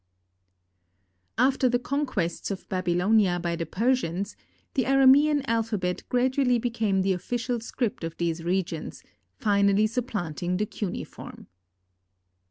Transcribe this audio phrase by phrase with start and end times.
[1.37, 4.35] After the conquests of Babylonia by the Persians,
[4.73, 9.03] the Aramean alphabet gradually became the official script of these regions,
[9.37, 11.45] finally supplanting the cuneiform.